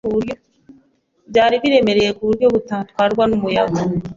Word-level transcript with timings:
byari 1.29 1.55
biremereye 1.63 2.11
kuburyo 2.17 2.47
bitatwarwa 2.55 3.23
numuyaga 3.27 3.79